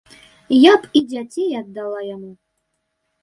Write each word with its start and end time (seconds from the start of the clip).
Я 0.59 0.71
б 0.85 0.89
і 0.99 1.01
дзяцей 1.11 1.51
аддала 1.61 2.01
яму. 2.15 2.31